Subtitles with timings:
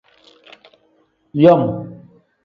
[1.43, 1.63] Yom.